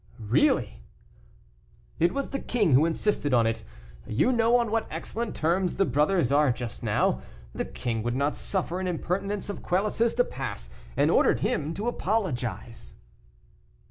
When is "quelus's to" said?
9.61-10.23